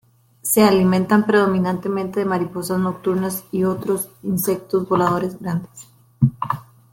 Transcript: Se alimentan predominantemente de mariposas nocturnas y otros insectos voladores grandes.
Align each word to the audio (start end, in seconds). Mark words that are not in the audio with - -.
Se 0.41 0.63
alimentan 0.63 1.27
predominantemente 1.27 2.21
de 2.21 2.25
mariposas 2.25 2.79
nocturnas 2.79 3.43
y 3.51 3.65
otros 3.65 4.09
insectos 4.23 4.89
voladores 4.89 5.39
grandes. 5.39 5.89